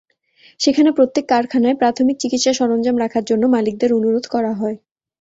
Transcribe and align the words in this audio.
সেখানে 0.59 0.89
প্রত্যেক 0.97 1.25
কারখানায় 1.29 1.79
প্রাথমিক 1.81 2.15
চিকিৎসা 2.19 2.51
সরঞ্জাম 2.59 2.95
রাখার 2.97 3.23
জন্য 3.25 3.43
মালিকদের 3.47 3.91
অনুরোধ 3.97 4.25
করা 4.27 4.51
হয়। 4.53 4.77